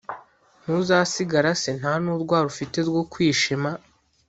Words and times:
Ntuzasigara 0.63 1.49
se 1.61 1.69
nta 1.79 1.93
n’urwara 2.03 2.43
ufite 2.53 2.77
rwo 2.89 3.01
kwishima 3.11 3.69